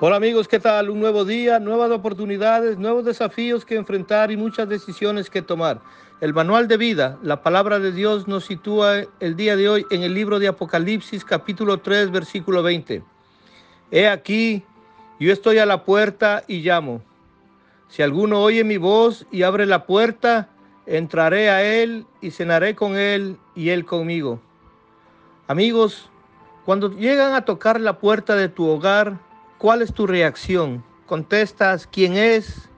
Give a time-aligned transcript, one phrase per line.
[0.00, 0.90] Hola amigos, ¿qué tal?
[0.90, 5.80] Un nuevo día, nuevas oportunidades, nuevos desafíos que enfrentar y muchas decisiones que tomar.
[6.20, 10.04] El manual de vida, la palabra de Dios nos sitúa el día de hoy en
[10.04, 13.02] el libro de Apocalipsis capítulo 3 versículo 20.
[13.90, 14.62] He aquí,
[15.18, 17.02] yo estoy a la puerta y llamo.
[17.88, 20.48] Si alguno oye mi voz y abre la puerta,
[20.86, 24.40] entraré a él y cenaré con él y él conmigo.
[25.48, 26.08] Amigos,
[26.64, 29.26] cuando llegan a tocar la puerta de tu hogar,
[29.58, 30.84] ¿Cuál es tu reacción?
[31.06, 32.68] ¿Contestas quién es?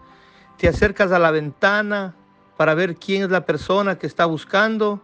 [0.57, 2.15] ¿Te acercas a la ventana
[2.57, 4.99] para ver quién es la persona que está buscando?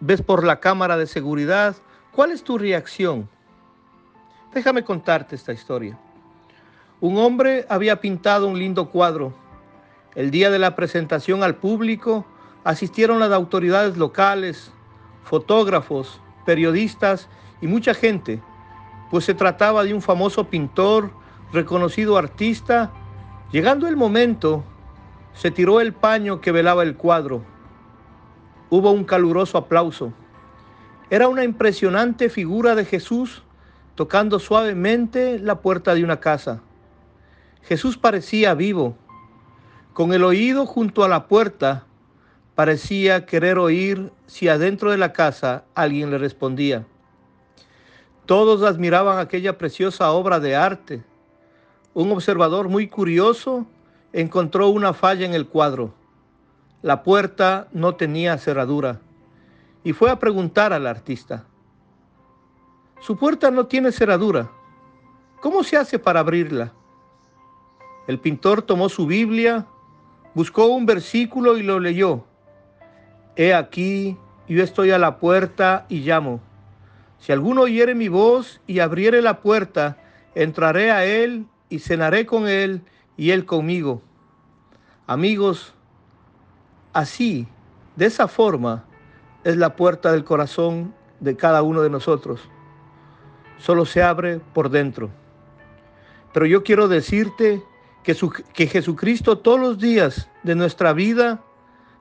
[0.00, 1.76] ¿Ves por la cámara de seguridad?
[2.10, 3.28] ¿Cuál es tu reacción?
[4.52, 5.96] Déjame contarte esta historia.
[7.00, 9.32] Un hombre había pintado un lindo cuadro.
[10.16, 12.26] El día de la presentación al público
[12.64, 14.72] asistieron las autoridades locales,
[15.22, 17.28] fotógrafos, periodistas
[17.60, 18.42] y mucha gente
[19.10, 21.10] pues se trataba de un famoso pintor,
[21.52, 22.90] reconocido artista.
[23.52, 24.64] Llegando el momento,
[25.32, 27.42] se tiró el paño que velaba el cuadro.
[28.70, 30.12] Hubo un caluroso aplauso.
[31.10, 33.42] Era una impresionante figura de Jesús
[33.94, 36.60] tocando suavemente la puerta de una casa.
[37.62, 38.96] Jesús parecía vivo.
[39.92, 41.84] Con el oído junto a la puerta,
[42.54, 46.86] parecía querer oír si adentro de la casa alguien le respondía.
[48.28, 51.02] Todos admiraban aquella preciosa obra de arte.
[51.94, 53.64] Un observador muy curioso
[54.12, 55.94] encontró una falla en el cuadro.
[56.82, 59.00] La puerta no tenía cerradura
[59.82, 61.46] y fue a preguntar al artista.
[63.00, 64.50] Su puerta no tiene cerradura.
[65.40, 66.74] ¿Cómo se hace para abrirla?
[68.08, 69.64] El pintor tomó su Biblia,
[70.34, 72.24] buscó un versículo y lo leyó.
[73.36, 76.42] He aquí, yo estoy a la puerta y llamo.
[77.18, 79.98] Si alguno oyere mi voz y abriere la puerta,
[80.34, 82.82] entraré a él y cenaré con él
[83.16, 84.02] y él conmigo.
[85.06, 85.74] Amigos,
[86.92, 87.48] así,
[87.96, 88.84] de esa forma,
[89.44, 92.40] es la puerta del corazón de cada uno de nosotros.
[93.58, 95.10] Solo se abre por dentro.
[96.32, 97.62] Pero yo quiero decirte
[98.04, 98.16] que,
[98.54, 101.42] que Jesucristo todos los días de nuestra vida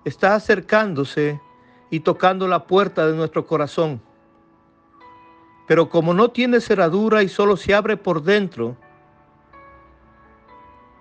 [0.05, 1.41] está acercándose
[1.89, 4.01] y tocando la puerta de nuestro corazón
[5.67, 8.77] pero como no tiene cerradura y solo se abre por dentro,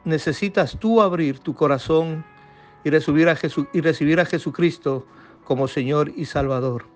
[0.04, 2.24] necesitas tú abrir tu corazón
[2.84, 3.36] y recibir a,
[3.72, 5.06] y recibir a Jesucristo
[5.44, 6.86] como Señor y Salvador.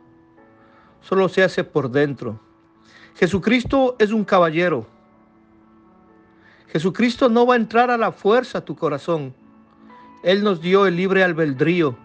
[1.00, 2.40] Solo se hace por dentro.
[3.14, 4.86] Jesucristo es un caballero.
[6.68, 9.34] Jesucristo no va a entrar a la fuerza a tu corazón.
[10.22, 11.96] Él nos dio el libre albedrío.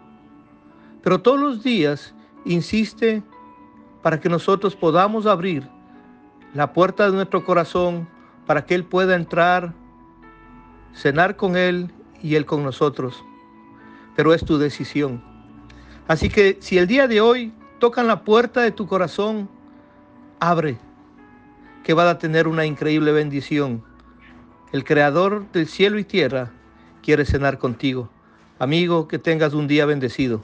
[1.04, 2.14] Pero todos los días
[2.46, 3.24] insiste
[4.06, 5.68] para que nosotros podamos abrir
[6.54, 8.08] la puerta de nuestro corazón
[8.46, 9.74] para que Él pueda entrar,
[10.94, 13.26] cenar con Él y Él con nosotros.
[14.16, 15.24] Pero es tu decisión.
[16.08, 19.50] Así que si el día de hoy tocan la puerta de tu corazón,
[20.40, 20.78] abre,
[21.84, 23.84] que va a tener una increíble bendición.
[24.72, 26.52] El Creador del cielo y tierra
[27.02, 28.12] quiere cenar contigo.
[28.60, 30.44] Amigo, que tengas un día bendecido.